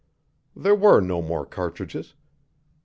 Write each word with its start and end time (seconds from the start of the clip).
There 0.55 0.73
were 0.73 0.99
no 0.99 1.21
more 1.21 1.45
cartridges. 1.45 2.15